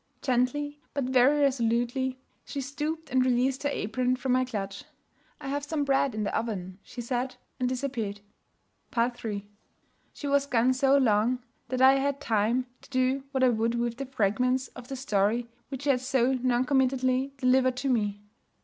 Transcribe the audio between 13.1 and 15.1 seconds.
what I would with the fragments of the